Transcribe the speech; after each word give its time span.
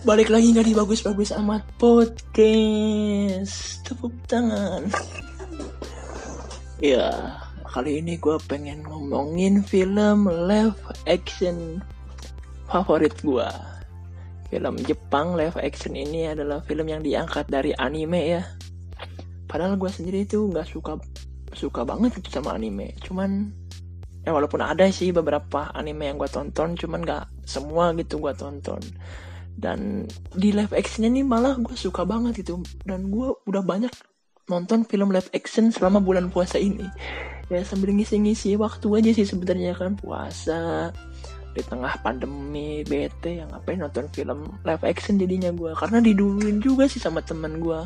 Balik 0.00 0.32
lagi 0.32 0.56
di 0.56 0.72
bagus-bagus 0.72 1.28
amat 1.36 1.60
podcast. 1.76 3.84
Tepuk 3.84 4.08
tangan. 4.24 4.88
Ya 6.80 7.36
kali 7.68 8.00
ini 8.00 8.16
gue 8.16 8.40
pengen 8.48 8.80
ngomongin 8.88 9.60
film 9.60 10.24
live 10.48 10.80
action 11.04 11.84
favorit 12.64 13.12
gue 13.20 13.44
Film 14.48 14.80
Jepang 14.88 15.36
live 15.36 15.60
action 15.60 15.92
ini 15.92 16.32
adalah 16.32 16.64
film 16.64 16.88
yang 16.88 17.04
diangkat 17.04 17.52
dari 17.52 17.76
anime 17.76 18.40
ya. 18.40 18.42
Padahal 19.44 19.76
gue 19.76 19.92
sendiri 19.92 20.24
itu 20.24 20.48
nggak 20.48 20.64
suka 20.64 20.96
suka 21.52 21.84
banget 21.84 22.24
gitu 22.24 22.40
sama 22.40 22.56
anime. 22.56 22.96
Cuman 23.04 23.52
ya 24.24 24.32
walaupun 24.32 24.64
ada 24.64 24.88
sih 24.88 25.12
beberapa 25.12 25.68
anime 25.76 26.08
yang 26.08 26.16
gue 26.16 26.30
tonton 26.32 26.72
Cuman 26.72 27.04
nggak 27.04 27.44
semua 27.44 27.92
gitu 27.92 28.16
gue 28.16 28.32
tonton 28.32 28.80
dan 29.60 30.08
di 30.32 30.56
live 30.56 30.72
actionnya 30.72 31.12
nih 31.12 31.24
malah 31.24 31.60
gue 31.60 31.76
suka 31.76 32.08
banget 32.08 32.40
gitu. 32.40 32.64
Dan 32.82 33.12
gue 33.12 33.36
udah 33.44 33.60
banyak 33.60 33.92
nonton 34.48 34.88
film 34.88 35.12
live 35.12 35.28
action 35.36 35.68
selama 35.68 36.00
bulan 36.00 36.32
puasa 36.32 36.56
ini. 36.56 36.88
Ya 37.52 37.60
sambil 37.62 37.92
ngisi-ngisi 37.92 38.56
waktu 38.56 38.88
aja 38.96 39.10
sih 39.12 39.28
sebenarnya 39.28 39.76
kan. 39.76 40.00
Puasa 40.00 40.90
di 41.50 41.62
tengah 41.66 41.98
pandemi 42.00 42.86
bete 42.86 43.42
yang 43.42 43.50
ngapain 43.52 43.82
nonton 43.82 44.06
film 44.14 44.48
live 44.64 44.84
action 44.86 45.18
jadinya 45.18 45.50
gue 45.50 45.74
karena 45.74 45.98
diduluin 45.98 46.62
juga 46.62 46.86
sih 46.86 47.02
sama 47.02 47.26
teman 47.26 47.58
gue 47.58 47.82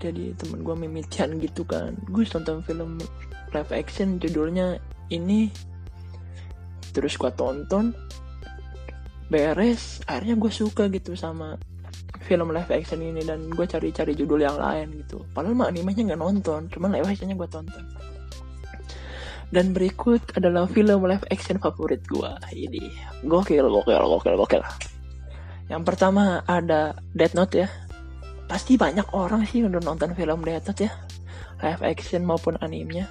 jadi 0.00 0.32
teman 0.38 0.64
gue 0.64 0.74
mimitian 0.80 1.36
gitu 1.38 1.62
kan. 1.68 1.92
Gue 2.08 2.24
nonton 2.32 2.64
film 2.64 2.96
live 3.52 3.72
action 3.76 4.16
judulnya 4.16 4.80
ini. 5.12 5.52
Terus 6.90 7.14
gue 7.20 7.30
tonton 7.36 7.92
beres 9.30 10.02
akhirnya 10.10 10.34
gue 10.34 10.52
suka 10.52 10.90
gitu 10.90 11.14
sama 11.14 11.54
film 12.26 12.50
live 12.50 12.70
action 12.70 13.00
ini 13.00 13.22
dan 13.22 13.46
gue 13.50 13.66
cari-cari 13.66 14.14
judul 14.14 14.42
yang 14.42 14.54
lain 14.58 15.02
gitu. 15.02 15.26
Padahal 15.34 15.56
mah 15.56 15.66
animenya 15.70 16.12
nggak 16.12 16.20
nonton 16.20 16.66
cuman 16.70 16.94
live 16.94 17.08
actionnya 17.08 17.38
gue 17.38 17.48
tonton. 17.50 17.84
Dan 19.50 19.74
berikut 19.74 20.22
adalah 20.38 20.70
film 20.70 21.06
live 21.10 21.26
action 21.30 21.58
favorit 21.58 22.02
gue 22.06 22.30
ini. 22.54 22.86
Gokil 23.26 23.66
gokil 23.66 23.98
gokil 23.98 24.34
gokil. 24.38 24.62
Yang 25.66 25.82
pertama 25.86 26.42
ada 26.46 26.98
Death 27.14 27.34
Note 27.34 27.54
ya. 27.66 27.68
Pasti 28.46 28.78
banyak 28.78 29.10
orang 29.10 29.46
sih 29.46 29.66
udah 29.66 29.82
nonton 29.82 30.14
film 30.14 30.46
Death 30.46 30.70
Note 30.70 30.82
ya. 30.86 30.92
Live 31.66 31.82
action 31.82 32.22
maupun 32.22 32.58
animenya. 32.62 33.10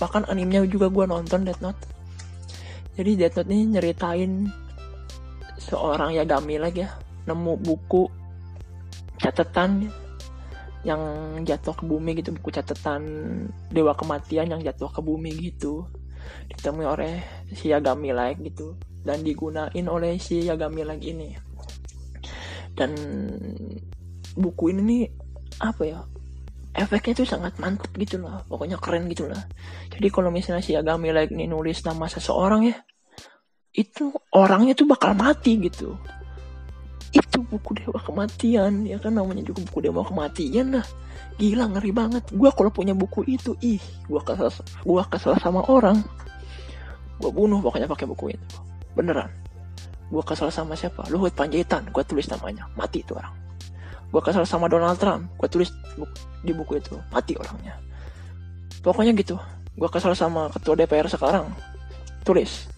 Bahkan 0.00 0.28
animenya 0.32 0.64
juga 0.64 0.88
gue 0.88 1.04
nonton 1.04 1.44
Death 1.44 1.60
Note. 1.60 1.84
Jadi 2.96 3.12
Death 3.20 3.36
Note 3.40 3.50
ini 3.52 3.76
nyeritain 3.76 4.63
seorang 5.58 6.14
Yagami 6.14 6.58
lagi 6.58 6.82
ya 6.84 6.90
nemu 7.24 7.56
buku 7.62 8.04
catatan 9.16 9.88
yang 10.84 11.00
jatuh 11.48 11.72
ke 11.72 11.88
bumi 11.88 12.20
gitu 12.20 12.36
buku 12.36 12.52
catatan 12.52 13.02
dewa 13.72 13.96
kematian 13.96 14.52
yang 14.52 14.60
jatuh 14.60 14.92
ke 14.92 15.00
bumi 15.00 15.32
gitu 15.48 15.88
ditemui 16.52 16.84
oleh 16.84 17.24
si 17.52 17.72
Yagami 17.72 18.12
like 18.12 18.40
gitu 18.44 18.76
dan 19.04 19.20
digunain 19.24 19.86
oleh 19.88 20.16
si 20.16 20.44
Yagami 20.44 20.84
like 20.84 21.04
ini. 21.04 21.36
Dan 22.74 22.96
buku 24.34 24.74
ini 24.74 24.80
nih 24.82 25.02
apa 25.62 25.82
ya 25.86 26.00
efeknya 26.74 27.22
tuh 27.22 27.28
sangat 27.28 27.54
mantap 27.62 27.92
gitu 27.94 28.18
lah 28.18 28.42
pokoknya 28.50 28.80
keren 28.80 29.06
gitu 29.06 29.30
lah. 29.30 29.40
Jadi 29.92 30.08
kalau 30.10 30.28
misalnya 30.32 30.64
si 30.64 30.74
Yagami 30.74 31.14
like 31.14 31.32
ini 31.32 31.46
nulis 31.48 31.84
nama 31.86 32.08
seseorang 32.08 32.68
ya 32.68 32.76
itu 33.74 34.14
orangnya 34.30 34.72
tuh 34.78 34.86
bakal 34.86 35.12
mati 35.18 35.58
gitu. 35.58 35.98
Itu 37.10 37.42
buku 37.46 37.78
dewa 37.78 37.98
kematian 37.98 38.86
ya 38.86 38.98
kan 38.98 39.18
namanya 39.18 39.42
juga 39.42 39.66
buku 39.66 39.90
dewa 39.90 40.06
kematian 40.06 40.78
lah. 40.78 40.86
Gila 41.38 41.74
ngeri 41.74 41.90
banget. 41.90 42.24
Gue 42.30 42.50
kalau 42.54 42.70
punya 42.70 42.94
buku 42.94 43.26
itu 43.26 43.58
ih 43.66 43.82
gue 44.06 44.20
kesel 44.22 44.50
gue 44.86 45.02
kesel 45.10 45.34
sama 45.42 45.66
orang. 45.66 45.98
Gue 47.18 47.30
bunuh 47.34 47.58
pokoknya 47.58 47.90
pakai 47.90 48.06
buku 48.06 48.38
itu. 48.38 48.56
Beneran. 48.94 49.30
Gue 50.06 50.22
kesel 50.22 50.54
sama 50.54 50.78
siapa? 50.78 51.02
Luhut 51.10 51.34
Panjaitan 51.34 51.90
gue 51.90 52.02
tulis 52.06 52.30
namanya. 52.30 52.70
Mati 52.78 53.02
itu 53.02 53.18
orang. 53.18 53.34
Gue 54.14 54.22
kesel 54.22 54.46
sama 54.46 54.70
Donald 54.70 54.98
Trump 55.02 55.26
gue 55.34 55.50
tulis 55.50 55.74
di 56.46 56.54
buku 56.54 56.78
itu. 56.78 56.94
Mati 57.10 57.34
orangnya. 57.34 57.74
Pokoknya 58.86 59.10
gitu. 59.18 59.34
Gue 59.74 59.90
kesel 59.90 60.14
sama 60.14 60.46
ketua 60.54 60.78
DPR 60.78 61.10
sekarang. 61.10 61.50
Tulis 62.22 62.73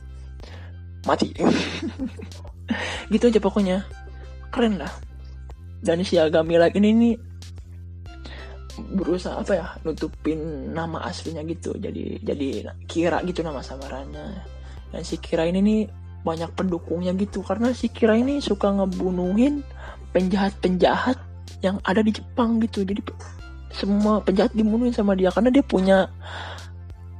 mati. 1.06 1.30
Gitu 3.12 3.24
aja 3.30 3.38
pokoknya. 3.38 3.86
Keren 4.50 4.82
lah. 4.82 4.90
Dan 5.78 6.02
si 6.02 6.18
Agami 6.18 6.58
lagi 6.58 6.82
ini 6.82 6.90
nih 6.92 7.14
berusaha 8.76 9.40
apa 9.40 9.52
ya 9.56 9.66
nutupin 9.86 10.72
nama 10.74 11.06
aslinya 11.06 11.46
gitu. 11.46 11.78
Jadi 11.78 12.20
jadi 12.20 12.74
Kira 12.90 13.22
gitu 13.22 13.46
nama 13.46 13.62
samarannya. 13.62 14.26
Dan 14.90 15.02
si 15.06 15.16
Kira 15.22 15.46
ini 15.46 15.62
nih 15.62 15.80
banyak 16.26 16.50
pendukungnya 16.58 17.14
gitu. 17.14 17.46
Karena 17.46 17.70
si 17.70 17.88
Kira 17.88 18.18
ini 18.18 18.42
suka 18.42 18.74
ngebunuhin 18.74 19.62
penjahat-penjahat 20.10 21.16
yang 21.62 21.78
ada 21.86 22.02
di 22.02 22.10
Jepang 22.10 22.58
gitu. 22.60 22.82
Jadi 22.82 23.00
semua 23.70 24.18
penjahat 24.24 24.52
dibunuhin 24.52 24.92
sama 24.92 25.14
dia. 25.14 25.30
Karena 25.30 25.54
dia 25.54 25.62
punya 25.62 26.10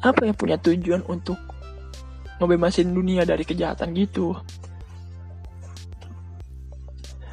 apa 0.03 0.29
ya 0.29 0.35
punya 0.37 0.57
tujuan 0.61 1.03
untuk 1.09 1.39
ngebebasin 2.39 2.93
dunia 2.93 3.23
dari 3.25 3.45
kejahatan 3.45 3.97
gitu. 3.97 4.37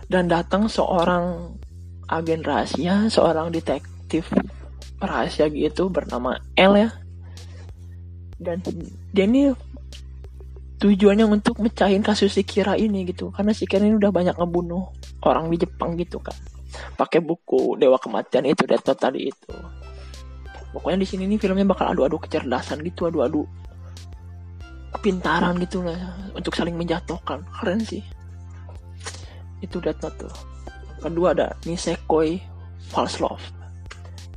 Dan 0.07 0.29
datang 0.29 0.69
seorang 0.69 1.57
agen 2.05 2.45
rahasia 2.45 3.07
seorang 3.07 3.49
detektif 3.49 4.29
rahasia 5.01 5.49
gitu 5.49 5.89
bernama 5.89 6.37
L 6.55 6.73
ya. 6.77 6.89
Dan 8.37 8.59
dia 9.15 9.25
ini 9.25 9.51
tujuannya 10.77 11.25
untuk 11.25 11.63
mecahin 11.63 12.03
kasus 12.03 12.35
si 12.35 12.43
Kira 12.43 12.75
ini 12.75 13.07
gitu. 13.07 13.31
Karena 13.31 13.55
si 13.55 13.63
Kira 13.65 13.87
ini 13.87 13.95
udah 13.97 14.11
banyak 14.11 14.35
ngebunuh 14.35 14.83
orang 15.23 15.47
di 15.49 15.63
Jepang 15.63 15.95
gitu 15.95 16.19
kan 16.19 16.35
pakai 16.97 17.21
buku 17.21 17.77
Dewa 17.77 17.97
Kematian 18.01 18.49
itu 18.49 18.65
Death 18.65 18.89
tadi 18.97 19.29
itu. 19.29 19.53
Pokoknya 20.73 21.05
di 21.05 21.07
sini 21.07 21.29
nih 21.29 21.37
filmnya 21.37 21.69
bakal 21.69 21.93
adu-adu 21.93 22.17
kecerdasan 22.17 22.81
gitu 22.81 23.05
adu-adu 23.05 23.45
kepintaran 24.93 25.57
gitu 25.59 25.81
lah 25.83 25.97
untuk 26.37 26.53
saling 26.53 26.77
menjatuhkan. 26.77 27.41
Keren 27.59 27.81
sih. 27.81 28.05
Itu 29.59 29.81
data 29.81 30.07
tuh. 30.13 30.31
Kedua 31.01 31.35
ada 31.35 31.51
Nisekoi 31.67 32.39
False 32.93 33.19
Love. 33.19 33.43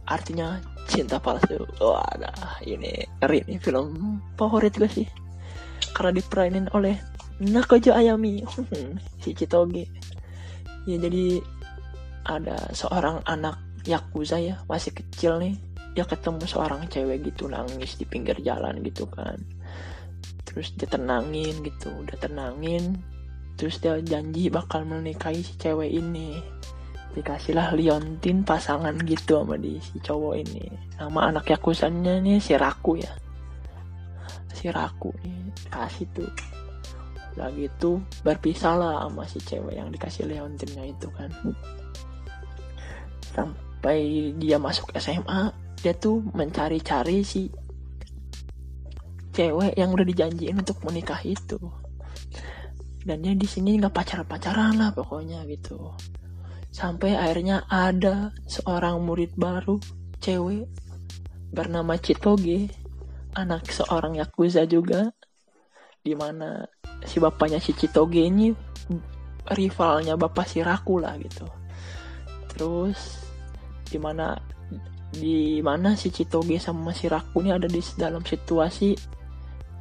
Artinya 0.09 0.59
cinta 0.89 1.21
palsu. 1.21 1.63
Wah 1.79 2.03
ada 2.17 2.33
ini 2.65 3.05
ngeri 3.23 3.47
nih 3.47 3.59
film 3.63 4.19
favorit 4.35 4.75
gue 4.75 4.91
sih. 4.91 5.07
Karena 5.93 6.11
diperanin 6.15 6.67
oleh 6.73 6.97
Nakojo 7.43 7.93
Ayami. 7.93 8.43
Si 9.23 9.37
Chitoge. 9.37 9.87
Ya 10.87 10.97
jadi 10.99 11.43
ada 12.27 12.59
seorang 12.75 13.23
anak 13.27 13.59
Yakuza 13.87 14.43
ya 14.43 14.59
masih 14.67 14.95
kecil 14.95 15.39
nih. 15.39 15.55
Dia 15.95 16.05
ketemu 16.05 16.43
seorang 16.45 16.91
cewek 16.91 17.31
gitu 17.31 17.49
nangis 17.49 17.97
di 17.97 18.05
pinggir 18.05 18.37
jalan 18.45 18.85
gitu 18.85 19.09
kan 19.09 19.39
terus 20.57 20.73
dia 20.73 20.89
tenangin 20.89 21.53
gitu 21.61 21.93
udah 21.93 22.17
tenangin. 22.17 22.97
Terus 23.61 23.77
dia 23.77 24.01
janji 24.01 24.49
bakal 24.49 24.89
menikahi 24.89 25.45
si 25.45 25.53
cewek 25.61 25.93
ini. 25.93 26.41
Dikasihlah 27.13 27.77
Liontin 27.77 28.41
pasangan 28.41 28.97
gitu 29.05 29.45
sama 29.45 29.61
di 29.61 29.77
si 29.85 30.01
cowok 30.01 30.35
ini. 30.41 30.65
Nama 30.97 31.21
anak 31.29 31.53
yakusannya 31.53 32.25
nih 32.25 32.41
si 32.41 32.57
Raku 32.57 32.97
ya. 32.97 33.13
Si 34.57 34.73
Raku 34.73 35.13
nih 35.21 35.53
kasih 35.69 36.09
tuh. 36.17 36.33
Udah 37.37 37.53
gitu 37.53 38.01
berpisah 38.25 38.81
lah 38.81 38.95
sama 39.05 39.29
si 39.29 39.45
cewek 39.45 39.77
yang 39.77 39.93
dikasih 39.93 40.25
Leontinnya 40.25 40.89
itu 40.89 41.13
kan. 41.13 41.29
Sampai 43.29 44.33
dia 44.41 44.57
masuk 44.57 44.89
SMA 44.97 45.53
dia 45.85 45.93
tuh 45.93 46.25
mencari-cari 46.33 47.21
si 47.21 47.53
cewek 49.37 49.77
yang 49.77 49.93
udah 49.93 50.07
dijanjiin 50.09 50.57
untuk 50.57 50.81
menikah 50.89 51.21
itu. 51.21 51.61
Dan 53.05 53.23
dia 53.23 53.37
di 53.37 53.45
sini 53.45 53.77
nggak 53.77 53.93
pacaran-pacaran 53.93 54.81
lah 54.81 54.91
pokoknya 54.97 55.45
gitu. 55.47 55.93
Sampai 56.73 57.15
akhirnya 57.15 57.69
ada 57.69 58.33
seorang 58.49 59.05
murid 59.05 59.37
baru 59.37 59.77
cewek 60.19 60.67
bernama 61.53 61.95
Chitoge 62.01 62.73
anak 63.37 63.69
seorang 63.69 64.17
yakuza 64.17 64.65
juga 64.65 65.13
di 66.01 66.17
mana 66.17 66.65
si 67.05 67.21
bapaknya 67.21 67.61
si 67.61 67.77
Chitoge 67.77 68.25
ini 68.25 68.51
rivalnya 69.53 70.19
bapak 70.19 70.49
si 70.49 70.65
Raku 70.65 70.99
lah 70.99 71.15
gitu. 71.21 71.47
Terus 72.51 73.23
di 73.87 73.99
mana 74.03 74.35
di 75.15 75.63
mana 75.63 75.95
si 75.95 76.11
Chitoge 76.11 76.59
sama 76.59 76.91
si 76.91 77.07
Raku 77.07 77.47
ini 77.47 77.55
ada 77.55 77.71
di 77.71 77.79
dalam 77.95 78.27
situasi 78.27 79.16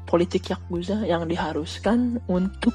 politik 0.05 0.53
Yakuza 0.53 1.03
yang 1.03 1.25
diharuskan 1.25 2.21
untuk 2.29 2.73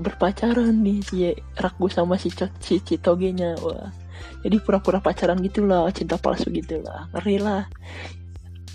berpacaran 0.00 0.80
nih 0.80 0.98
si 1.04 1.18
Raku 1.56 1.92
sama 1.92 2.16
si, 2.16 2.32
si 2.60 2.80
Citogenya 2.80 3.56
wah 3.60 3.92
jadi 4.40 4.56
pura-pura 4.60 5.00
pacaran 5.00 5.40
gitulah 5.40 5.88
cinta 5.92 6.16
palsu 6.16 6.48
gitulah. 6.52 7.08
Ngeri 7.12 7.36
lah. 7.40 7.64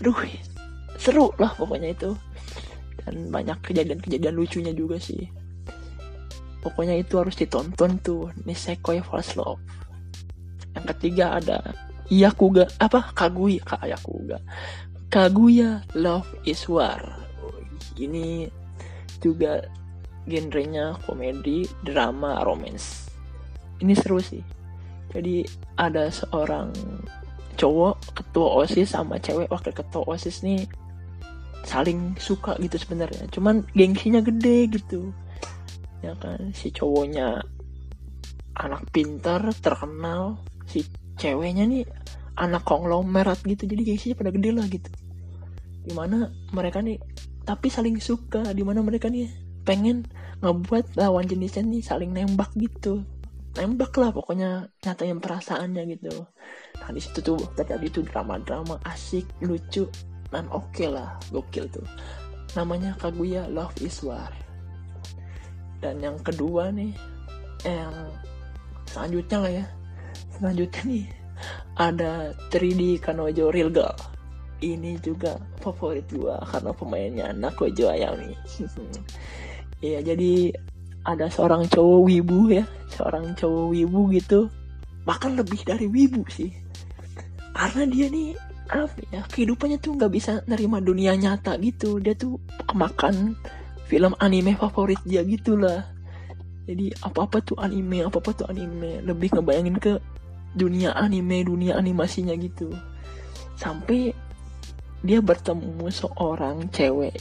Duh, 0.02 0.18
seru 0.98 1.34
lah 1.42 1.54
pokoknya 1.58 1.94
itu. 1.94 2.12
Dan 3.02 3.30
banyak 3.30 3.58
kejadian-kejadian 3.62 4.36
lucunya 4.36 4.74
juga 4.74 4.98
sih. 5.02 5.30
Pokoknya 6.62 6.98
itu 6.98 7.22
harus 7.22 7.38
ditonton 7.38 8.02
tuh 8.02 8.34
Nisekoi 8.46 9.02
False 9.06 9.38
Love. 9.38 9.62
Yang 10.74 10.86
ketiga 10.98 11.38
ada 11.38 11.62
Yakuga 12.10 12.70
apa? 12.82 13.14
Kaguya 13.14 13.62
Kak 13.66 13.86
Yakuga. 13.86 14.38
Kaguya 15.10 15.86
Love 15.94 16.30
is 16.46 16.66
War 16.66 17.25
ini 18.00 18.50
juga 19.24 19.64
genrenya 20.26 20.98
komedi 21.06 21.70
drama 21.86 22.42
romance. 22.42 23.10
Ini 23.80 23.94
seru 23.94 24.20
sih. 24.20 24.42
Jadi 25.14 25.46
ada 25.80 26.10
seorang 26.12 26.74
cowok 27.56 27.96
ketua 28.20 28.68
osis 28.68 28.92
sama 28.92 29.16
cewek 29.16 29.48
wakil 29.48 29.72
ketua 29.72 30.04
osis 30.12 30.44
nih 30.44 30.68
saling 31.64 32.14
suka 32.20 32.58
gitu 32.60 32.76
sebenarnya. 32.76 33.26
Cuman 33.32 33.64
gengsinya 33.74 34.20
gede 34.20 34.70
gitu. 34.76 35.16
Ya 36.04 36.14
kan 36.20 36.52
si 36.52 36.70
cowoknya 36.70 37.42
anak 38.56 38.88
pintar 38.92 39.42
terkenal 39.60 40.40
si 40.68 40.84
ceweknya 41.16 41.64
nih 41.64 41.84
anak 42.36 42.68
konglomerat 42.68 43.40
gitu. 43.48 43.66
Jadi 43.66 43.82
gengsinya 43.88 44.16
pada 44.20 44.32
gede 44.36 44.50
lah 44.52 44.68
gitu. 44.68 44.90
Di 45.86 45.94
mana 45.96 46.34
mereka 46.52 46.84
nih 46.84 47.00
tapi 47.46 47.70
saling 47.70 48.02
suka 48.02 48.42
di 48.52 48.66
mana 48.66 48.82
mereka 48.82 49.06
nih 49.06 49.30
pengen 49.62 50.06
ngebuat 50.42 50.98
lawan 50.98 51.30
jenisnya 51.30 51.62
nih 51.62 51.82
saling 51.86 52.10
nembak 52.10 52.50
gitu. 52.58 53.06
Nembak 53.56 53.96
lah 53.96 54.12
pokoknya 54.12 54.68
nyatain 54.84 55.22
perasaannya 55.22 55.84
gitu. 55.96 56.26
Nah 56.82 56.90
di 56.92 57.00
situ 57.00 57.22
tuh 57.22 57.40
terjadi 57.56 58.02
tuh 58.02 58.04
drama-drama 58.04 58.82
asik 58.84 59.30
lucu 59.46 59.88
dan 60.34 60.50
oke 60.52 60.74
okay 60.74 60.90
lah 60.90 61.16
gokil 61.30 61.70
tuh. 61.70 61.86
Namanya 62.58 62.98
Kaguya 62.98 63.48
Love 63.48 63.78
is 63.86 64.02
War. 64.02 64.34
Dan 65.80 66.02
yang 66.02 66.18
kedua 66.26 66.74
nih 66.74 66.92
yang 67.64 67.94
selanjutnya 68.90 69.38
lah 69.38 69.54
ya. 69.64 69.66
Selanjutnya 70.36 70.82
nih 70.84 71.06
ada 71.78 72.12
3D 72.50 73.00
Kanojo 73.00 73.54
Real 73.54 73.72
Girl 73.72 74.15
ini 74.64 74.96
juga 75.04 75.36
favorit 75.60 76.08
gua 76.16 76.40
karena 76.48 76.72
pemainnya 76.72 77.28
Nakojo 77.36 77.92
Ayami 77.92 78.32
iya 79.86 80.00
jadi 80.00 80.56
ada 81.06 81.30
seorang 81.30 81.70
cowok 81.70 82.02
wibu 82.08 82.50
ya 82.50 82.66
seorang 82.96 83.36
cowok 83.36 83.66
wibu 83.76 84.02
gitu. 84.16 84.40
Bahkan 85.06 85.38
lebih 85.38 85.62
dari 85.68 85.86
wibu 85.86 86.24
sih. 86.32 86.50
Karena 87.56 87.84
dia 87.88 88.08
nih 88.10 88.36
apa 88.66 88.98
ya 89.14 89.22
kehidupannya 89.30 89.78
tuh 89.78 89.94
nggak 89.94 90.12
bisa 90.12 90.42
nerima 90.50 90.80
dunia 90.82 91.14
nyata 91.14 91.60
gitu. 91.62 92.00
Dia 92.02 92.16
tuh 92.18 92.40
kemakan 92.66 93.36
film 93.86 94.18
anime 94.18 94.58
favorit 94.58 94.98
dia 95.06 95.22
gitulah 95.22 95.86
jadi 96.66 96.98
apa 97.06 97.30
apa 97.30 97.38
tuh 97.46 97.62
anime 97.62 98.02
apa 98.02 98.18
apa 98.18 98.32
tuh 98.34 98.48
anime. 98.50 99.04
Lebih 99.06 99.38
ngebayangin 99.38 99.78
ke 99.78 99.94
dunia 100.56 100.96
anime 100.98 101.46
dunia 101.46 101.78
animasinya 101.78 102.34
gitu. 102.40 102.74
Sampai 103.56 104.12
dia 105.06 105.22
bertemu 105.22 105.86
seorang 105.94 106.66
cewek 106.74 107.14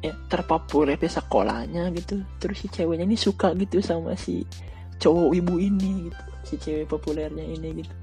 ya, 0.00 0.16
terpopuler 0.32 0.96
di 0.96 1.06
sekolahnya 1.06 1.92
gitu. 1.92 2.24
Terus 2.40 2.64
si 2.64 2.66
ceweknya 2.72 3.04
ini 3.04 3.20
suka 3.20 3.52
gitu 3.52 3.84
sama 3.84 4.16
si 4.16 4.42
cowok 4.96 5.36
ibu 5.36 5.54
ini 5.60 6.08
gitu. 6.08 6.22
Si 6.48 6.54
cewek 6.56 6.88
populernya 6.88 7.44
ini 7.44 7.84
gitu. 7.84 7.94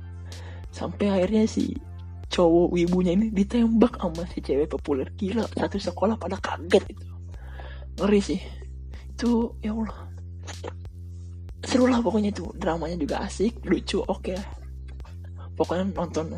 Sampai 0.70 1.10
akhirnya 1.10 1.50
si 1.50 1.74
cowok 2.30 2.78
ibunya 2.78 3.18
ini 3.18 3.34
ditembak 3.34 3.98
sama 3.98 4.24
si 4.30 4.46
cewek 4.46 4.70
populer. 4.70 5.10
Gila 5.18 5.50
satu 5.58 5.82
sekolah 5.82 6.16
pada 6.22 6.38
kaget 6.38 6.86
itu 6.94 7.06
ngeri 7.98 8.22
sih. 8.22 8.42
Itu 9.10 9.58
ya 9.66 9.74
Allah. 9.74 10.06
Seru 11.66 11.90
lah 11.90 11.98
pokoknya 12.06 12.30
itu. 12.30 12.46
Dramanya 12.54 12.94
juga 13.02 13.26
asik 13.26 13.66
lucu 13.66 14.06
oke 14.06 14.22
okay. 14.22 14.38
pokoknya 15.58 15.90
nonton 15.98 16.36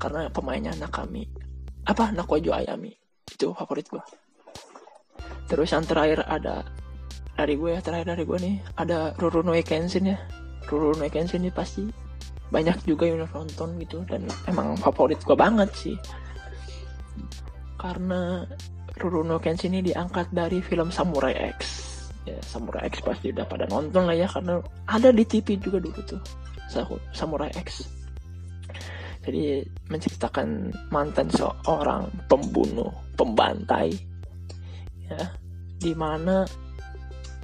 karena 0.00 0.30
pemainnya 0.32 0.72
Nakami 0.78 1.37
apa? 1.88 2.12
Nakojo 2.12 2.52
Ayami. 2.52 2.92
Itu 3.28 3.56
favorit 3.56 3.88
gue 3.88 4.04
terus 5.48 5.72
yang 5.72 5.82
terakhir 5.88 6.22
ada 6.28 6.62
dari 7.34 7.56
gue 7.56 7.72
ya 7.72 7.80
terakhir 7.80 8.14
dari 8.14 8.24
gue 8.28 8.38
nih 8.38 8.56
ada 8.76 9.16
Rurouni 9.16 9.64
Kenshin 9.64 10.12
ya. 10.12 10.18
Rurouni 10.68 11.08
Kenshin 11.08 11.48
ini 11.48 11.50
pasti 11.50 11.88
banyak 12.52 12.84
juga 12.84 13.08
yang 13.08 13.24
nonton 13.24 13.80
gitu 13.80 14.04
dan 14.04 14.28
emang 14.44 14.76
favorit 14.76 15.18
gue 15.24 15.34
banget 15.34 15.70
sih. 15.72 15.96
Karena 17.80 18.44
Rurouni 19.00 19.40
Kenshin 19.40 19.72
ini 19.72 19.94
diangkat 19.94 20.28
dari 20.34 20.60
film 20.60 20.92
Samurai 20.92 21.32
X. 21.56 21.58
Ya 22.28 22.36
Samurai 22.44 22.84
X 22.92 23.00
pasti 23.00 23.32
udah 23.32 23.48
pada 23.48 23.64
nonton 23.70 24.04
lah 24.04 24.18
ya 24.18 24.28
karena 24.28 24.60
ada 24.84 25.08
di 25.08 25.24
TV 25.24 25.56
juga 25.56 25.80
dulu 25.80 26.00
tuh. 26.04 26.20
Samurai 27.16 27.48
X 27.56 27.88
jadi 29.28 29.60
menceritakan 29.92 30.72
mantan 30.88 31.28
seorang 31.28 32.08
pembunuh 32.32 32.88
pembantai. 33.12 33.92
Ya 35.04 35.36
di 35.76 35.92
mana 35.92 36.48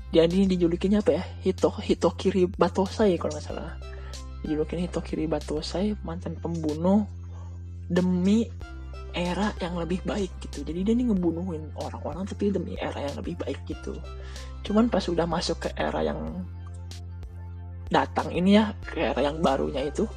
dia 0.09 0.25
ini 0.25 0.49
dijulukinya 0.49 1.05
apa 1.05 1.21
ya? 1.21 1.25
Hito 1.45 1.69
Hitokiri 1.77 2.49
Batosai 2.49 3.21
kalau 3.21 3.37
nggak 3.37 3.45
salah. 3.45 3.77
Dijulukin 4.41 4.89
Hitokiri 4.89 5.29
Batosai 5.29 5.93
mantan 6.01 6.41
pembunuh 6.41 7.05
demi 7.85 8.49
era 9.13 9.53
yang 9.61 9.77
lebih 9.77 10.01
baik 10.09 10.33
gitu. 10.41 10.65
Jadi 10.65 10.89
dia 10.89 10.95
ini 10.97 11.13
ngebunuhin 11.13 11.69
orang-orang 11.77 12.25
tapi 12.25 12.49
demi 12.49 12.81
era 12.81 12.97
yang 12.97 13.21
lebih 13.21 13.37
baik 13.45 13.61
gitu. 13.69 13.93
Cuman 14.65 14.89
pas 14.89 15.05
udah 15.05 15.29
masuk 15.29 15.69
ke 15.69 15.71
era 15.77 16.01
yang 16.01 16.49
datang 17.93 18.33
ini 18.33 18.57
ya 18.57 18.73
ke 18.81 19.13
era 19.13 19.21
yang 19.21 19.45
barunya 19.45 19.85
itu 19.85 20.09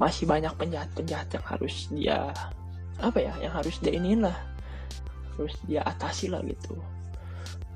masih 0.00 0.24
banyak 0.24 0.50
penjahat-penjahat 0.56 1.28
yang 1.28 1.44
harus 1.44 1.74
dia 1.92 2.18
apa 3.00 3.18
ya 3.20 3.36
yang 3.44 3.52
harus 3.52 3.76
dia 3.84 3.92
inilah 3.92 4.32
harus 5.36 5.52
dia 5.68 5.84
atasi 5.84 6.32
lah 6.32 6.40
gitu. 6.44 6.72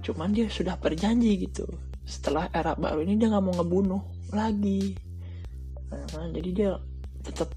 Cuman 0.00 0.32
dia 0.32 0.49
sudah 0.49 0.76
berjanji 0.81 1.49
gitu. 1.49 1.69
Setelah 2.04 2.49
era 2.52 2.73
baru 2.76 3.04
ini 3.04 3.21
dia 3.21 3.28
nggak 3.28 3.45
mau 3.45 3.54
ngebunuh 3.61 4.02
lagi. 4.33 4.97
Nah, 5.93 6.28
jadi 6.33 6.50
dia 6.52 6.71
tetap 7.25 7.52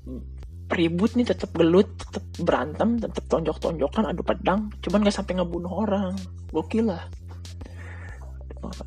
ribut 0.68 1.16
nih 1.16 1.28
tetap 1.28 1.52
gelut 1.56 1.88
tetap 1.96 2.24
berantem 2.44 3.00
tetap 3.00 3.24
tonjok-tonjokan 3.28 4.04
adu 4.12 4.24
pedang. 4.24 4.72
Cuman 4.84 5.00
nggak 5.04 5.16
sampai 5.16 5.40
ngebunuh 5.40 5.72
orang. 5.72 6.16
Gokil 6.52 6.92
lah. 6.92 7.04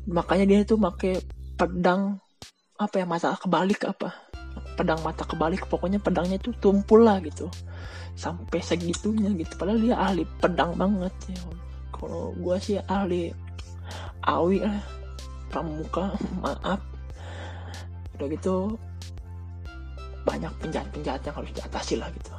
Makanya 0.09 0.45
dia 0.45 0.59
tuh 0.61 0.77
make 0.77 1.21
pedang 1.57 2.17
apa 2.81 2.97
ya 2.97 3.05
mata 3.05 3.37
kebalik 3.37 3.85
apa 3.85 4.31
pedang 4.81 4.97
mata 5.05 5.21
kebalik 5.21 5.69
pokoknya 5.69 6.01
pedangnya 6.01 6.41
tuh 6.41 6.57
tumpul 6.57 7.05
lah 7.05 7.21
gitu. 7.21 7.45
Sampai 8.17 8.65
segitunya 8.65 9.29
gitu. 9.37 9.53
Padahal 9.61 9.77
dia 9.77 9.95
ahli 10.01 10.25
pedang 10.41 10.73
banget 10.73 11.13
ya. 11.29 11.37
Kalau 11.93 12.33
gue 12.33 12.57
sih 12.57 12.81
ahli 12.89 13.29
awi 14.25 14.65
lah 14.65 14.81
pramuka 15.53 16.17
maaf. 16.41 16.81
Udah 18.17 18.27
gitu 18.33 18.73
banyak 20.25 20.53
penjahat-penjahat 20.61 21.21
yang 21.29 21.35
harus 21.37 21.51
diatasi 21.53 22.01
lah 22.01 22.09
gitu. 22.13 22.33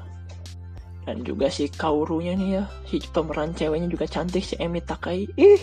Dan 1.03 1.27
juga 1.27 1.51
si 1.51 1.67
Kaurunya 1.67 2.39
nih 2.39 2.63
ya 2.63 2.65
si 2.87 3.03
pemeran 3.11 3.55
ceweknya 3.55 3.91
juga 3.91 4.07
cantik 4.07 4.43
si 4.43 4.55
Emi 4.59 4.83
Takai. 4.83 5.27
Ih 5.35 5.63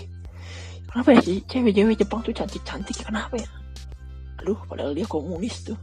kenapa 0.87 1.15
ya? 1.15 1.21
Sih 1.23 1.39
cewek-cewek 1.47 1.95
Jepang 1.95 2.23
tuh 2.23 2.35
cantik-cantik 2.35 3.03
kenapa 3.03 3.39
ya? 3.39 3.49
Aduh 4.43 4.59
padahal 4.67 4.91
dia 4.95 5.07
komunis 5.07 5.63
tuh 5.63 5.79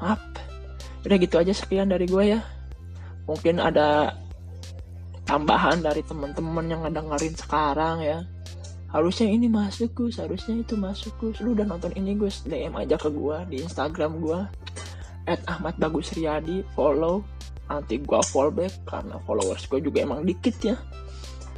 maaf. 0.00 0.20
Udah 1.04 1.16
gitu 1.16 1.36
aja 1.40 1.52
sekian 1.52 1.88
dari 1.88 2.04
gue 2.04 2.36
ya. 2.36 2.40
Mungkin 3.24 3.56
ada 3.60 4.16
tambahan 5.24 5.80
dari 5.80 6.02
teman-teman 6.04 6.66
yang 6.68 6.80
ngedengerin 6.84 7.36
sekarang 7.36 8.04
ya. 8.04 8.20
Harusnya 8.90 9.30
ini 9.30 9.46
masuk 9.46 9.94
Gus. 9.94 10.18
Harusnya 10.18 10.60
itu 10.60 10.74
masuk 10.74 11.14
Gus. 11.22 11.38
Lu 11.40 11.54
udah 11.54 11.64
nonton 11.64 11.94
ini 11.94 12.18
Gus. 12.18 12.42
DM 12.44 12.74
aja 12.74 12.98
ke 12.98 13.08
gue 13.08 13.36
di 13.48 13.56
Instagram 13.62 14.18
gue 14.18 14.40
at 15.30 15.40
Ahmad 15.46 15.78
Bagus 15.78 16.12
Riyadi. 16.12 16.66
Follow. 16.74 17.22
Nanti 17.70 18.02
gue 18.02 18.20
follow 18.26 18.50
back 18.50 18.82
karena 18.82 19.16
followers 19.22 19.64
gue 19.70 19.78
juga 19.78 20.02
emang 20.02 20.26
dikit 20.26 20.56
ya. 20.60 20.76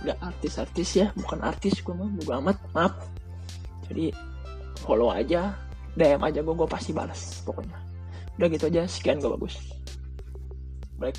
Gak 0.04 0.18
artis-artis 0.20 0.90
ya. 0.92 1.08
Bukan 1.16 1.40
artis 1.40 1.80
gue 1.80 1.94
mah 1.96 2.12
gue 2.20 2.34
amat. 2.36 2.58
Maaf. 2.76 2.94
Jadi 3.88 4.12
follow 4.84 5.08
aja. 5.10 5.56
DM 5.96 6.20
aja 6.20 6.40
gue 6.44 6.54
gue 6.56 6.68
pasti 6.68 6.92
balas 6.96 7.44
pokoknya 7.44 7.91
udah 8.38 8.48
gitu 8.48 8.64
aja 8.68 8.82
sekian 8.88 9.20
gue 9.20 9.30
bagus. 9.30 9.58
Baik. 10.96 11.18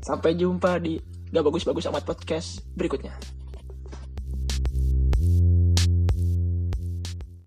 Sampai 0.00 0.38
jumpa 0.38 0.78
di 0.78 1.02
gak 1.34 1.42
bagus 1.42 1.66
bagus 1.66 1.88
amat 1.90 2.06
podcast 2.06 2.62
berikutnya 2.78 3.10